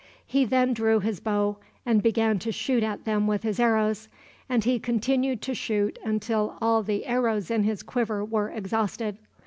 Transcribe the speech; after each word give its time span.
He 0.25 0.45
then 0.45 0.73
drew 0.73 0.99
his 0.99 1.19
bow, 1.19 1.57
and 1.85 2.01
began 2.01 2.39
to 2.39 2.51
shoot 2.51 2.81
at 2.81 3.05
them 3.05 3.27
with 3.27 3.43
his 3.43 3.59
arrows, 3.59 4.07
and 4.49 4.63
he 4.63 4.79
continued 4.79 5.43
to 5.43 5.53
shoot 5.53 5.99
until 6.03 6.57
all 6.59 6.81
the 6.81 7.05
arrows 7.05 7.51
in 7.51 7.65
his 7.65 7.83
quiver 7.83 8.25
were 8.25 8.49
exhausted. 8.49 9.19